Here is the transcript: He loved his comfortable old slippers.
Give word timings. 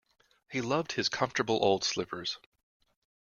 He 0.49 0.61
loved 0.61 0.93
his 0.93 1.09
comfortable 1.09 1.59
old 1.63 1.83
slippers. 1.83 2.39